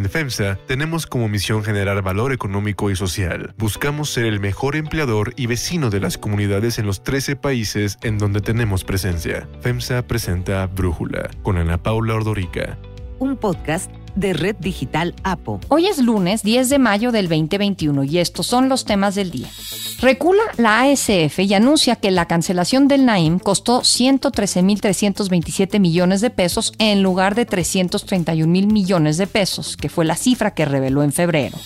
[0.00, 3.52] En FEMSA tenemos como misión generar valor económico y social.
[3.58, 8.16] Buscamos ser el mejor empleador y vecino de las comunidades en los 13 países en
[8.16, 9.46] donde tenemos presencia.
[9.60, 12.78] FEMSA presenta Brújula con Ana Paula Ordorica.
[13.18, 15.60] Un podcast de Red Digital APO.
[15.68, 19.48] Hoy es lunes 10 de mayo del 2021 y estos son los temas del día.
[20.00, 26.72] Recula la ASF y anuncia que la cancelación del Naim costó 113.327 millones de pesos
[26.78, 31.58] en lugar de 331.000 millones de pesos, que fue la cifra que reveló en febrero.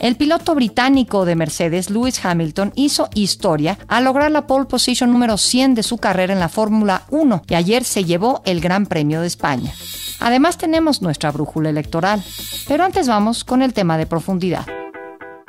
[0.00, 5.38] El piloto británico de Mercedes, Lewis Hamilton, hizo historia al lograr la pole position número
[5.38, 9.22] 100 de su carrera en la Fórmula 1 y ayer se llevó el Gran Premio
[9.22, 9.72] de España.
[10.20, 12.22] Además tenemos nuestra brújula electoral.
[12.66, 14.66] Pero antes vamos con el tema de profundidad.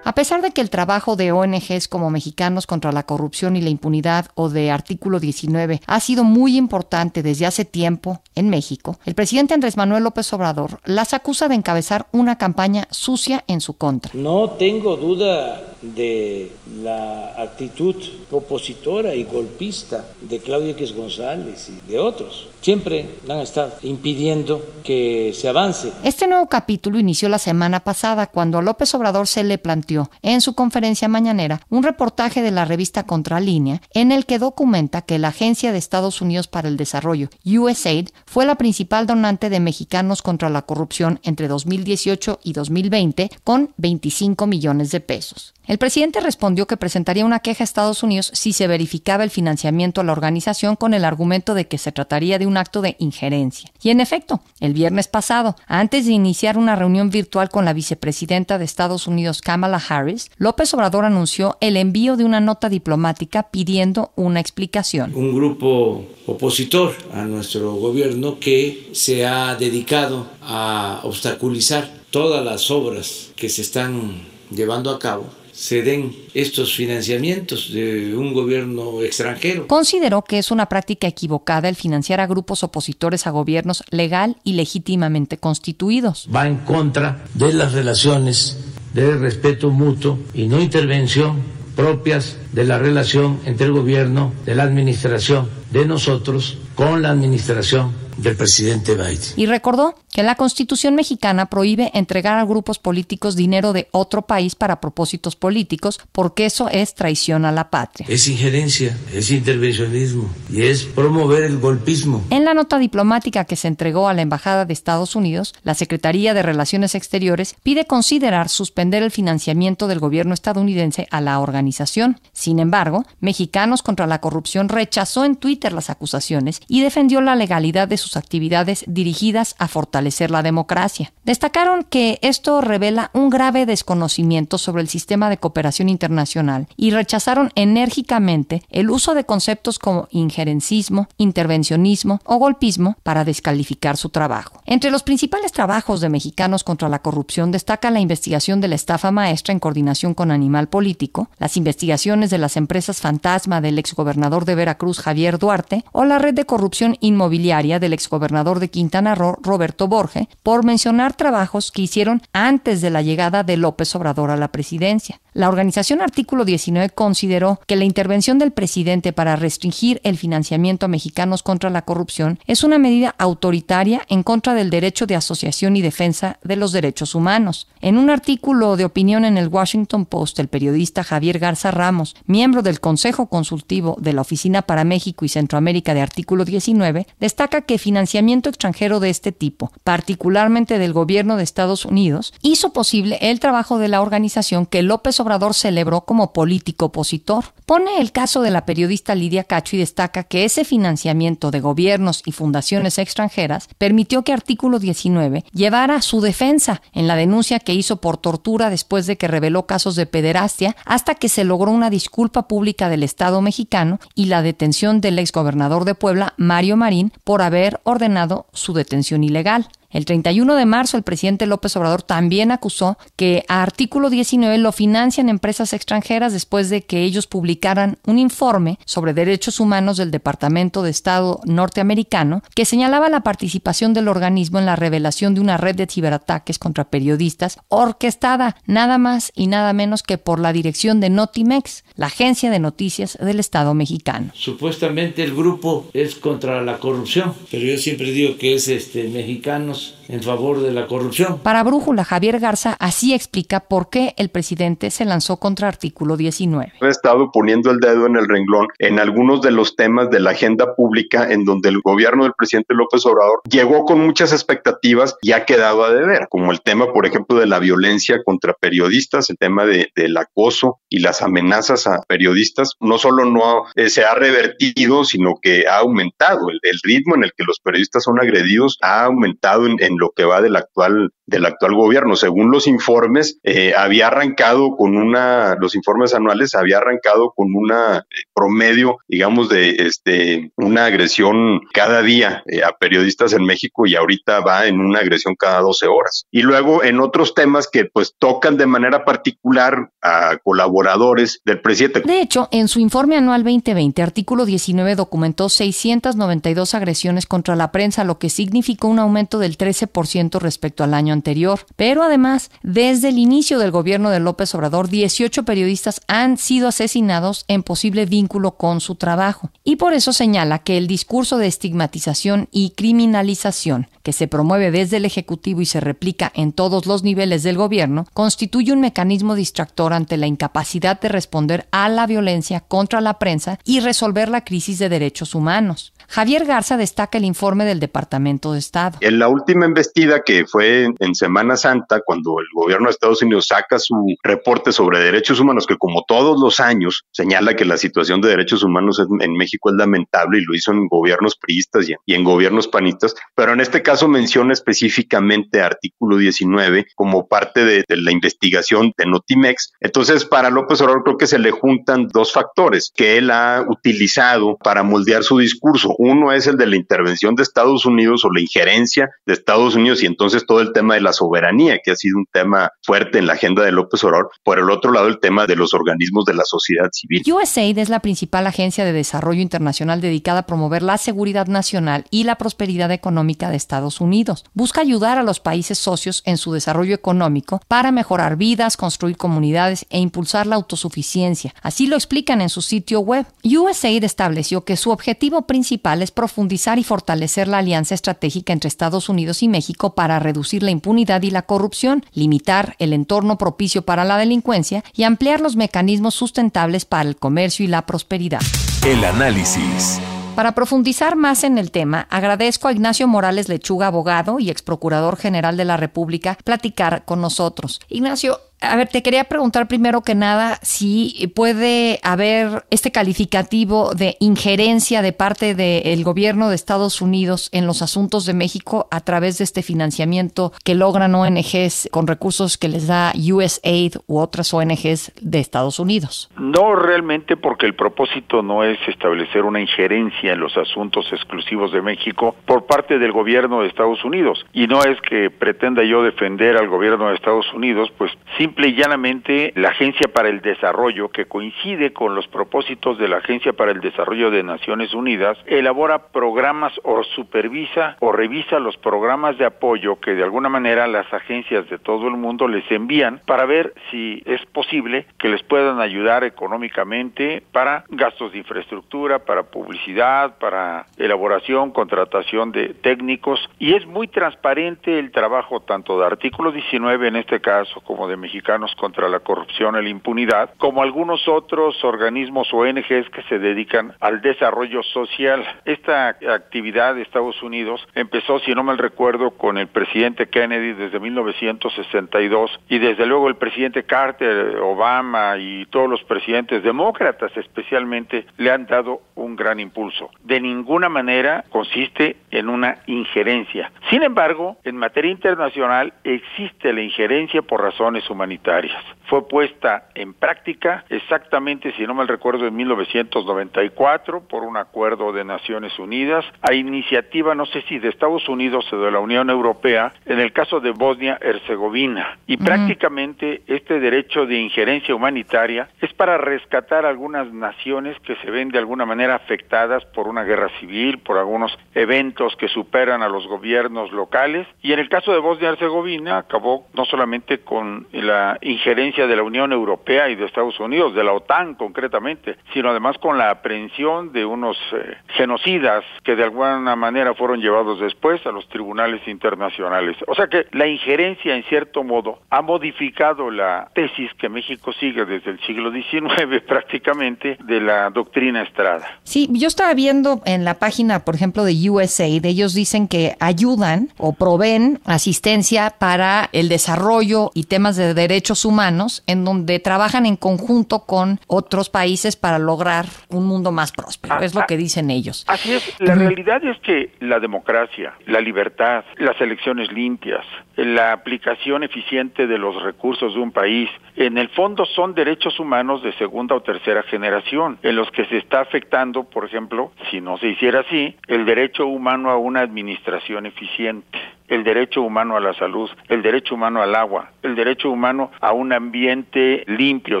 [0.06, 3.70] A pesar de que el trabajo de ONGs como Mexicanos contra la Corrupción y la
[3.70, 9.16] Impunidad o de Artículo 19 ha sido muy importante desde hace tiempo en México, el
[9.16, 14.12] presidente Andrés Manuel López Obrador las acusa de encabezar una campaña sucia en su contra.
[14.14, 16.52] No tengo duda de
[16.84, 17.96] la actitud
[18.30, 22.46] opositora y golpista de Claudia X González y de otros.
[22.60, 25.92] Siempre han estado impidiendo que se avance.
[26.04, 30.40] Este nuevo capítulo inició la semana pasada cuando a López Obrador se le planteó en
[30.40, 35.28] su conferencia mañanera un reportaje de la revista Contralínea en el que documenta que la
[35.28, 40.50] Agencia de Estados Unidos para el Desarrollo, USAID, fue la principal donante de mexicanos contra
[40.50, 45.54] la corrupción entre 2018 y 2020 con 25 millones de pesos.
[45.66, 50.00] El presidente respondió que presentaría una queja a Estados Unidos si se verificaba el financiamiento
[50.00, 53.72] a la organización con el argumento de que se trataría de un acto de injerencia.
[53.82, 58.58] Y en efecto, el viernes pasado, antes de iniciar una reunión virtual con la vicepresidenta
[58.58, 64.12] de Estados Unidos, Kamala Harris, López Obrador anunció el envío de una nota diplomática pidiendo
[64.14, 65.16] una explicación.
[65.16, 73.30] Un grupo opositor a nuestro gobierno que se ha dedicado a obstaculizar todas las obras
[73.34, 74.22] que se están
[74.52, 75.26] llevando a cabo
[75.56, 79.66] se den estos financiamientos de un gobierno extranjero.
[79.66, 84.52] Consideró que es una práctica equivocada el financiar a grupos opositores a gobiernos legal y
[84.52, 86.28] legítimamente constituidos.
[86.34, 88.58] Va en contra de las relaciones
[88.92, 91.40] de respeto mutuo y no intervención
[91.74, 97.92] propias de la relación entre el gobierno, de la administración, de nosotros con la administración
[98.16, 99.20] del presidente Biden.
[99.36, 104.54] Y recordó que la Constitución mexicana prohíbe entregar a grupos políticos dinero de otro país
[104.54, 108.06] para propósitos políticos, porque eso es traición a la patria.
[108.08, 112.24] Es injerencia, es intervencionismo y es promover el golpismo.
[112.30, 116.32] En la nota diplomática que se entregó a la Embajada de Estados Unidos, la Secretaría
[116.32, 122.20] de Relaciones Exteriores pide considerar suspender el financiamiento del gobierno estadounidense a la organización.
[122.32, 127.88] Sin embargo, Mexicanos contra la Corrupción rechazó en Twitter las acusaciones y defendió la legalidad
[127.88, 131.12] de sus actividades dirigidas a fortalecer la democracia.
[131.24, 137.50] Destacaron que esto revela un grave desconocimiento sobre el sistema de cooperación internacional y rechazaron
[137.56, 144.62] enérgicamente el uso de conceptos como injerencismo, intervencionismo o golpismo para descalificar su trabajo.
[144.66, 149.10] Entre los principales trabajos de mexicanos contra la corrupción destaca la investigación de la estafa
[149.10, 154.54] maestra en coordinación con Animal Político, las investigaciones de las empresas fantasma del exgobernador de
[154.54, 159.88] Veracruz Javier Duarte o la red de corrupción inmobiliaria del exgobernador de Quintana Roo, Roberto
[159.88, 164.52] Borge, por mencionar trabajos que hicieron antes de la llegada de López Obrador a la
[164.52, 165.20] presidencia.
[165.36, 170.88] La organización Artículo 19 consideró que la intervención del presidente para restringir el financiamiento a
[170.88, 175.82] mexicanos contra la corrupción es una medida autoritaria en contra del derecho de asociación y
[175.82, 177.68] defensa de los derechos humanos.
[177.82, 182.62] En un artículo de opinión en el Washington Post, el periodista Javier Garza Ramos, miembro
[182.62, 187.76] del Consejo Consultivo de la Oficina para México y Centroamérica de Artículo 19, destaca que
[187.76, 193.78] financiamiento extranjero de este tipo, particularmente del gobierno de Estados Unidos, hizo posible el trabajo
[193.78, 197.44] de la organización que López Obrador celebró como político opositor.
[197.66, 202.22] Pone el caso de la periodista Lidia Cacho y destaca que ese financiamiento de gobiernos
[202.24, 207.96] y fundaciones extranjeras permitió que Artículo 19 llevara su defensa en la denuncia que hizo
[207.96, 212.48] por tortura después de que reveló casos de pederastia hasta que se logró una disculpa
[212.48, 217.80] pública del Estado mexicano y la detención del exgobernador de Puebla, Mario Marín, por haber
[217.84, 219.68] ordenado su detención ilegal.
[219.96, 224.70] El 31 de marzo, el presidente López Obrador también acusó que a artículo 19 lo
[224.70, 230.82] financian empresas extranjeras después de que ellos publicaran un informe sobre derechos humanos del Departamento
[230.82, 235.76] de Estado norteamericano que señalaba la participación del organismo en la revelación de una red
[235.76, 241.08] de ciberataques contra periodistas orquestada nada más y nada menos que por la dirección de
[241.08, 244.30] Notimex, la agencia de noticias del Estado mexicano.
[244.34, 249.85] Supuestamente el grupo es contra la corrupción, pero yo siempre digo que es este mexicanos
[250.08, 251.38] en favor de la corrupción.
[251.40, 256.72] Para Brújula, Javier Garza así explica por qué el presidente se lanzó contra artículo 19.
[256.80, 260.30] Ha estado poniendo el dedo en el renglón en algunos de los temas de la
[260.30, 265.32] agenda pública en donde el gobierno del presidente López Obrador llegó con muchas expectativas y
[265.32, 269.38] ha quedado a deber, como el tema, por ejemplo, de la violencia contra periodistas, el
[269.38, 274.14] tema de, del acoso y las amenazas a periodistas, no solo no eh, se ha
[274.14, 276.48] revertido, sino que ha aumentado.
[276.50, 280.40] El, ritmo en el que los periodistas son agredidos ha aumentado en, lo que va
[280.40, 282.16] del actual del actual gobierno.
[282.16, 287.98] Según los informes, eh, había arrancado con una, los informes anuales había arrancado con una
[287.98, 293.96] eh, promedio, digamos, de este, una agresión cada día eh, a periodistas en México y
[293.96, 296.26] ahorita va en una agresión cada 12 horas.
[296.30, 302.00] Y luego en otros temas que pues tocan de manera particular a colaboradores del presidente.
[302.00, 308.04] De hecho, en su informe anual 2020, artículo 19 documentó 692 agresiones contra la prensa,
[308.04, 311.60] lo que significó un aumento del 13% respecto al año anterior.
[311.76, 317.44] Pero además, desde el inicio del gobierno de López Obrador, 18 periodistas han sido asesinados
[317.48, 319.50] en posible vínculo con su trabajo.
[319.64, 324.98] Y por eso señala que el discurso de estigmatización y criminalización que se promueve desde
[324.98, 329.92] el Ejecutivo y se replica en todos los niveles del gobierno, constituye un mecanismo distractor
[329.92, 334.78] ante la incapacidad de responder a la violencia contra la prensa y resolver la crisis
[334.78, 335.92] de derechos humanos.
[336.08, 338.98] Javier Garza destaca el informe del Departamento de Estado.
[339.00, 343.46] En la última investida que fue en Semana Santa, cuando el gobierno de Estados Unidos
[343.48, 348.20] saca su reporte sobre derechos humanos, que como todos los años señala que la situación
[348.20, 352.24] de derechos humanos en México es lamentable y lo hizo en gobiernos priistas y en,
[352.24, 358.10] gobiernos panistas, pero en este caso menciona específicamente artículo 19 como parte de, de la
[358.10, 359.72] investigación de Notimex.
[359.80, 364.56] Entonces, para López Obrador creo que se le juntan dos factores que él ha utilizado
[364.56, 365.94] para moldear su discurso.
[365.98, 370.02] Uno es el de la intervención de Estados Unidos o la injerencia de Estados Unidos
[370.02, 373.26] y entonces todo el tema de la soberanía, que ha sido un tema fuerte en
[373.26, 374.30] la agenda de López Obrador.
[374.44, 377.22] Por el otro lado, el tema de los organismos de la sociedad civil.
[377.26, 382.24] USAID es la principal agencia de desarrollo internacional dedicada a promover la seguridad nacional y
[382.24, 384.44] la prosperidad económica de Estados Unidos.
[384.54, 389.86] Busca ayudar a los países socios en su desarrollo económico para mejorar vidas, construir comunidades
[389.90, 391.54] e impulsar la autosuficiencia.
[391.62, 393.26] Así lo explican en su sitio web.
[393.42, 399.08] USAID estableció que su objetivo principal es profundizar y fortalecer la alianza estratégica entre Estados
[399.08, 404.04] Unidos y México para reducir la impunidad y la corrupción, limitar el entorno propicio para
[404.04, 408.40] la delincuencia y ampliar los mecanismos sustentables para el comercio y la prosperidad.
[408.84, 410.00] El análisis.
[410.36, 415.16] Para profundizar más en el tema, agradezco a Ignacio Morales Lechuga, abogado y ex procurador
[415.16, 417.80] general de la República, platicar con nosotros.
[417.88, 424.16] Ignacio, a ver, te quería preguntar primero que nada si puede haber este calificativo de
[424.18, 429.38] injerencia de parte del gobierno de Estados Unidos en los asuntos de México a través
[429.38, 435.12] de este financiamiento que logran ONGs con recursos que les da USAID u otras ONGs
[435.20, 436.30] de Estados Unidos.
[436.38, 441.82] No realmente porque el propósito no es establecer una injerencia en los asuntos exclusivos de
[441.82, 446.56] México por parte del gobierno de Estados Unidos y no es que pretenda yo defender
[446.56, 451.08] al gobierno de Estados Unidos, pues sí simple y llanamente la Agencia para el Desarrollo,
[451.08, 456.12] que coincide con los propósitos de la Agencia para el Desarrollo de Naciones Unidas, elabora
[456.12, 461.68] programas o supervisa o revisa los programas de apoyo que de alguna manera las agencias
[461.68, 466.22] de todo el mundo les envían para ver si es posible que les puedan ayudar
[466.22, 473.40] económicamente para gastos de infraestructura, para publicidad, para elaboración, contratación de técnicos.
[473.58, 478.16] Y es muy transparente el trabajo tanto de artículo 19 en este caso como de
[478.16, 478.35] México
[478.76, 484.20] Contra la Corrupción y la Impunidad, como algunos otros organismos ONGs que se dedican al
[484.20, 485.44] desarrollo social.
[485.64, 491.00] Esta actividad de Estados Unidos empezó, si no mal recuerdo, con el presidente Kennedy desde
[491.00, 498.50] 1962 y desde luego el presidente Carter, Obama y todos los presidentes demócratas especialmente le
[498.50, 500.10] han dado un gran impulso.
[500.22, 503.70] De ninguna manera consiste en una injerencia.
[503.90, 510.84] Sin embargo, en materia internacional existe la injerencia por razones humanitarias fue puesta en práctica
[510.88, 517.34] exactamente, si no mal recuerdo, en 1994 por un acuerdo de Naciones Unidas a iniciativa,
[517.34, 520.70] no sé si de Estados Unidos o de la Unión Europea, en el caso de
[520.70, 522.18] Bosnia-Herzegovina.
[522.26, 528.48] Y prácticamente este derecho de injerencia humanitaria es para rescatar algunas naciones que se ven
[528.48, 533.26] de alguna manera afectadas por una guerra civil, por algunos eventos que superan a los
[533.26, 534.46] gobiernos locales.
[534.62, 539.22] Y en el caso de Bosnia-Herzegovina acabó no solamente con la la injerencia de la
[539.22, 544.12] Unión Europea y de Estados Unidos, de la OTAN concretamente, sino además con la aprehensión
[544.12, 549.96] de unos eh, genocidas que de alguna manera fueron llevados después a los tribunales internacionales.
[550.06, 555.04] O sea que la injerencia, en cierto modo, ha modificado la tesis que México sigue
[555.04, 558.86] desde el siglo XIX prácticamente de la doctrina Estrada.
[559.02, 563.88] Sí, yo estaba viendo en la página, por ejemplo, de USAID, ellos dicen que ayudan
[563.98, 570.16] o proveen asistencia para el desarrollo y temas de derechos humanos, en donde trabajan en
[570.16, 574.20] conjunto con otros países para lograr un mundo más próspero.
[574.20, 575.24] es lo que dicen ellos.
[575.26, 575.74] Así es.
[575.80, 582.38] La realidad es que la democracia, la libertad, las elecciones limpias, la aplicación eficiente de
[582.38, 586.84] los recursos de un país, en el fondo son derechos humanos de segunda o tercera
[586.84, 591.26] generación, en los que se está afectando, por ejemplo, si no se hiciera así, el
[591.26, 593.98] derecho humano a una administración eficiente
[594.28, 598.32] el derecho humano a la salud, el derecho humano al agua, el derecho humano a
[598.32, 600.00] un ambiente limpio,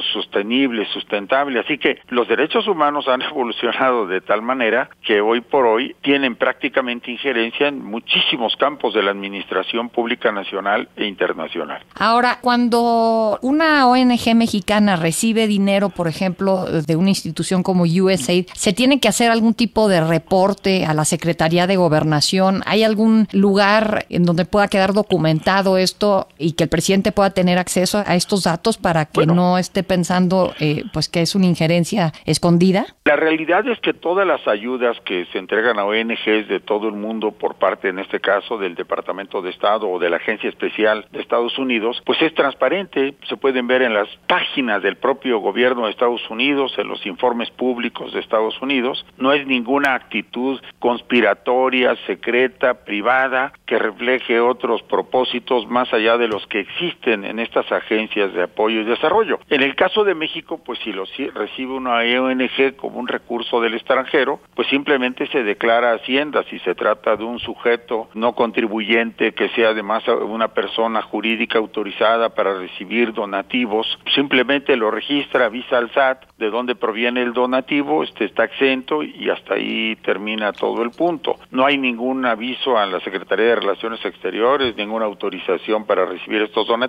[0.00, 1.60] sostenible, sustentable.
[1.60, 6.36] Así que los derechos humanos han evolucionado de tal manera que hoy por hoy tienen
[6.36, 11.82] prácticamente injerencia en muchísimos campos de la administración pública nacional e internacional.
[11.94, 18.72] Ahora, cuando una ONG mexicana recibe dinero, por ejemplo, de una institución como USAID, ¿se
[18.72, 22.62] tiene que hacer algún tipo de reporte a la Secretaría de Gobernación?
[22.66, 27.58] ¿Hay algún lugar en donde pueda quedar documentado esto y que el presidente pueda tener
[27.58, 32.12] acceso a estos datos para que no esté pensando eh, pues que es una injerencia
[32.26, 32.84] escondida?
[33.06, 36.94] La realidad es que todas las ayudas que se entregan a ONGs de todo el
[36.94, 41.06] mundo por parte, en este caso, del Departamento de Estado o de la Agencia Especial
[41.10, 45.86] de Estados Unidos, pues es transparente, se pueden ver en las páginas del propio gobierno
[45.86, 51.96] de Estados Unidos, en los informes públicos de Estados Unidos, no es ninguna actitud conspiratoria,
[52.06, 58.32] secreta, privada, que refleje otros propósitos más allá de los que existen en estas agencias
[58.32, 59.38] de apoyo y desarrollo.
[59.48, 63.74] En el caso de México, pues si lo recibe una ONG como un recurso del
[63.74, 69.48] extranjero, pues simplemente se declara Hacienda si se trata de un sujeto no contribuyente que
[69.50, 76.24] sea además una persona jurídica autorizada para recibir donativos, simplemente lo registra, avisa al SAT
[76.38, 81.36] de dónde proviene el donativo, este está exento y hasta ahí termina todo el punto.
[81.50, 86.66] No hay ningún aviso a la Secretaría de Relaciones Exteriores, ninguna autorización para recibir estos
[86.66, 86.85] donativos.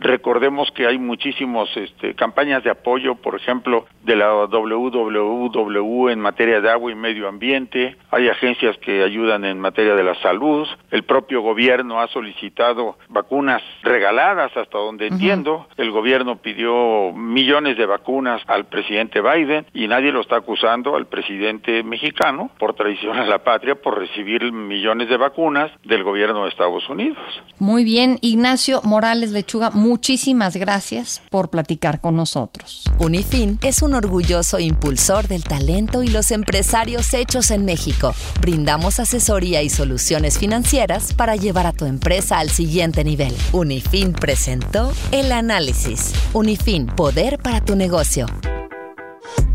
[0.00, 6.60] Recordemos que hay muchísimas este, campañas de apoyo, por ejemplo, de la WWW en materia
[6.60, 11.02] de agua y medio ambiente, hay agencias que ayudan en materia de la salud, el
[11.02, 18.42] propio gobierno ha solicitado vacunas regaladas, hasta donde entiendo, el gobierno pidió millones de vacunas
[18.46, 23.42] al presidente Biden y nadie lo está acusando al presidente mexicano por traición a la
[23.42, 27.18] patria por recibir millones de vacunas del gobierno Estados Unidos.
[27.58, 32.84] Muy bien, Ignacio Morales Lechuga, muchísimas gracias por platicar con nosotros.
[32.98, 38.14] Unifin es un orgulloso impulsor del talento y los empresarios hechos en México.
[38.40, 43.36] Brindamos asesoría y soluciones financieras para llevar a tu empresa al siguiente nivel.
[43.52, 46.14] Unifin presentó el análisis.
[46.32, 48.26] Unifin, poder para tu negocio.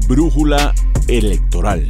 [0.07, 0.75] Brújula
[1.07, 1.87] electoral.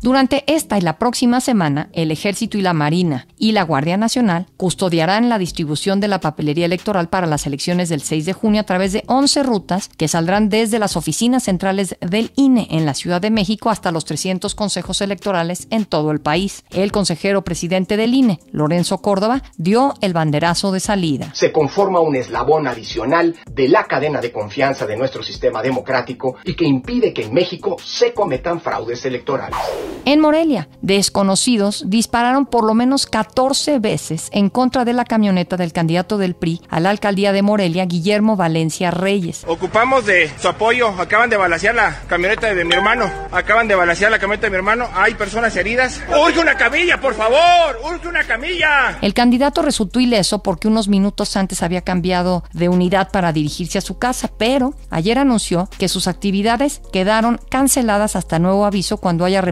[0.00, 4.46] Durante esta y la próxima semana, el Ejército y la Marina y la Guardia Nacional
[4.56, 8.64] custodiarán la distribución de la papelería electoral para las elecciones del 6 de junio a
[8.64, 13.20] través de 11 rutas que saldrán desde las oficinas centrales del INE en la Ciudad
[13.20, 16.62] de México hasta los 300 consejos electorales en todo el país.
[16.70, 21.34] El consejero presidente del INE, Lorenzo Córdoba, dio el banderazo de salida.
[21.34, 26.54] Se conforma un eslabón adicional de la cadena de confianza de nuestro sistema democrático y
[26.54, 29.58] que impide que en México se cometan fraudes electorales.
[30.04, 35.74] En Morelia, desconocidos dispararon por lo menos 14 veces en contra de la camioneta del
[35.74, 39.44] candidato del PRI a la alcaldía de Morelia, Guillermo Valencia Reyes.
[39.46, 44.10] Ocupamos de su apoyo, acaban de balasear la camioneta de mi hermano, acaban de balasear
[44.10, 46.00] la camioneta de mi hermano, hay personas heridas.
[46.08, 47.78] ¡Urge una camilla, por favor!
[47.84, 48.96] ¡Urge una camilla!
[49.02, 53.82] El candidato resultó ileso porque unos minutos antes había cambiado de unidad para dirigirse a
[53.82, 59.42] su casa, pero ayer anunció que sus actividades quedaron canceladas hasta nuevo aviso cuando haya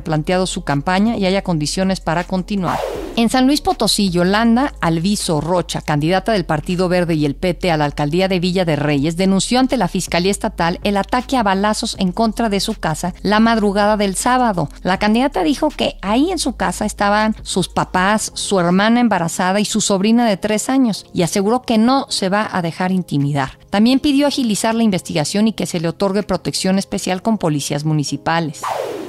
[0.47, 2.79] su campaña y haya condiciones para continuar.
[3.19, 7.79] En San Luis Potosí, Yolanda Alviso Rocha, candidata del Partido Verde y el PT a
[7.79, 11.97] la alcaldía de Villa de Reyes, denunció ante la Fiscalía Estatal el ataque a balazos
[11.99, 14.69] en contra de su casa la madrugada del sábado.
[14.83, 19.65] La candidata dijo que ahí en su casa estaban sus papás, su hermana embarazada y
[19.65, 23.59] su sobrina de tres años, y aseguró que no se va a dejar intimidar.
[23.71, 28.61] También pidió agilizar la investigación y que se le otorgue protección especial con policías municipales.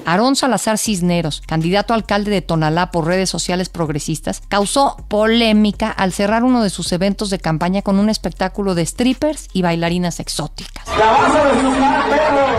[0.07, 6.13] Aarón Salazar Cisneros, candidato a alcalde de Tonalá por redes sociales progresistas, causó polémica al
[6.13, 10.85] cerrar uno de sus eventos de campaña con un espectáculo de strippers y bailarinas exóticas.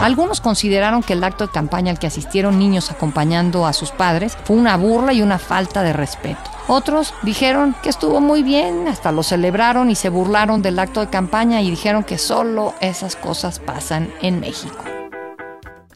[0.03, 4.37] Algunos consideraron que el acto de campaña al que asistieron niños acompañando a sus padres
[4.45, 6.51] fue una burla y una falta de respeto.
[6.67, 11.09] Otros dijeron que estuvo muy bien, hasta lo celebraron y se burlaron del acto de
[11.09, 14.85] campaña y dijeron que solo esas cosas pasan en México.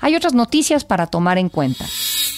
[0.02, 1.86] Hay otras noticias para tomar en cuenta.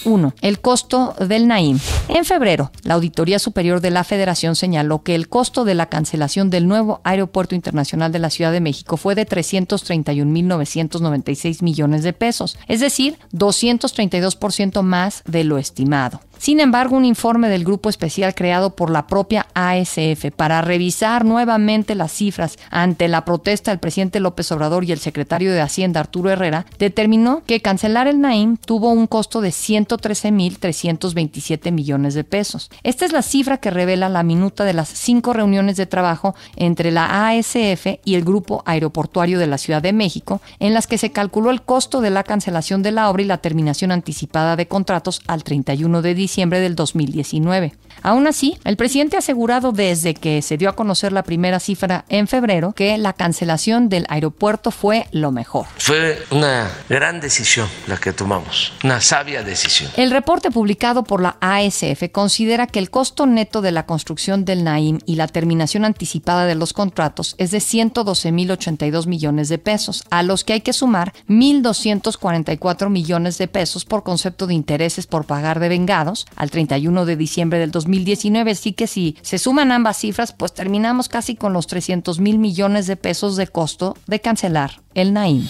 [0.04, 0.34] 1.
[0.42, 1.78] El costo del Naim.
[2.08, 6.50] En febrero, la Auditoría Superior de la Federación señaló que el costo de la cancelación
[6.50, 12.58] del nuevo Aeropuerto Internacional de la Ciudad de México fue de 331.996 millones de pesos,
[12.68, 16.20] es decir, 232% más de lo estimado.
[16.38, 21.94] Sin embargo, un informe del grupo especial creado por la propia ASF para revisar nuevamente
[21.94, 26.30] las cifras ante la protesta del presidente López Obrador y el secretario de Hacienda Arturo
[26.30, 32.70] Herrera determinó que cancelar el Naim tuvo un costo de 113.327 millones de pesos.
[32.82, 36.90] Esta es la cifra que revela la minuta de las cinco reuniones de trabajo entre
[36.90, 41.12] la ASF y el grupo aeroportuario de la Ciudad de México, en las que se
[41.12, 45.22] calculó el costo de la cancelación de la obra y la terminación anticipada de contratos
[45.26, 47.72] al 31 de diciembre diciembre del 2019.
[48.02, 52.04] Aún así, el presidente ha asegurado desde que se dio a conocer la primera cifra
[52.08, 55.66] en febrero que la cancelación del aeropuerto fue lo mejor.
[55.78, 59.90] Fue una gran decisión la que tomamos, una sabia decisión.
[59.96, 64.64] El reporte publicado por la ASF considera que el costo neto de la construcción del
[64.64, 70.22] Naim y la terminación anticipada de los contratos es de 112.082 millones de pesos, a
[70.22, 75.60] los que hay que sumar 1.244 millones de pesos por concepto de intereses por pagar
[75.60, 78.50] de vengados al 31 de diciembre del 2019.
[78.50, 82.86] Así que si se suman ambas cifras, pues terminamos casi con los 300 mil millones
[82.86, 85.48] de pesos de costo de cancelar el Naim.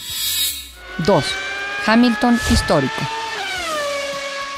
[1.07, 1.25] 2.
[1.87, 3.24] Hamilton histórico.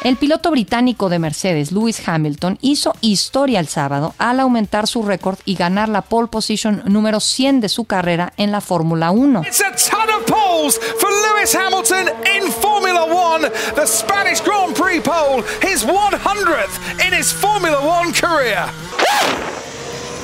[0.06, 5.36] El piloto británico de Mercedes, Lewis Hamilton, hizo historia el sábado al aumentar su récord
[5.44, 9.42] y ganar la pole position número 100 de su carrera en la Fórmula 1.
[9.44, 15.00] It's a ton of poles for Lewis Hamilton in Formula One, the Spanish Grand Prix
[15.00, 18.64] pole, his 100th in his Formula One career.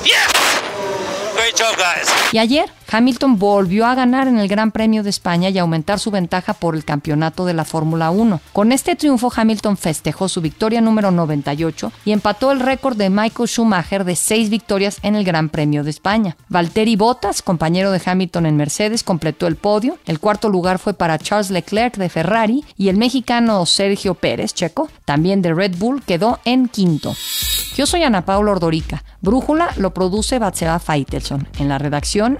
[0.05, 0.31] Yes!
[1.35, 2.07] Great job, guys.
[2.31, 6.11] Y ayer, Hamilton volvió a ganar en el Gran Premio de España y aumentar su
[6.11, 8.39] ventaja por el campeonato de la Fórmula 1.
[8.53, 13.49] Con este triunfo, Hamilton festejó su victoria número 98 y empató el récord de Michael
[13.49, 16.37] Schumacher de seis victorias en el Gran Premio de España.
[16.49, 19.97] Valtteri Bottas, compañero de Hamilton en Mercedes, completó el podio.
[20.05, 24.87] El cuarto lugar fue para Charles Leclerc de Ferrari y el mexicano Sergio Pérez, checo,
[25.03, 27.15] también de Red Bull, quedó en quinto.
[27.75, 29.03] Yo soy Ana Paula Ordorica.
[29.21, 31.47] Brújula lo produce Batseba Faitelson.
[31.57, 32.39] En la redacción,